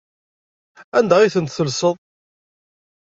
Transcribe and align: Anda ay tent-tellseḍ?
Anda 0.97 1.15
ay 1.19 1.31
tent-tellseḍ? 1.33 1.95